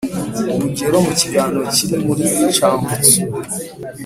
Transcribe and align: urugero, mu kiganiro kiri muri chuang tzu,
urugero, 0.53 0.97
mu 1.05 1.11
kiganiro 1.19 1.61
kiri 1.75 1.95
muri 2.05 2.23
chuang 2.55 2.85
tzu, 3.03 3.19